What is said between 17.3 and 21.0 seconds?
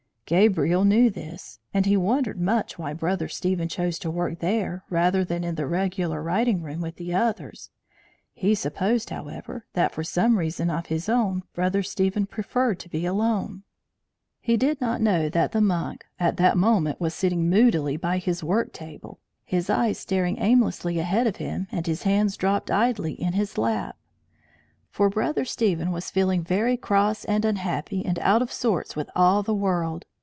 moodily by his work table, his eyes staring aimlessly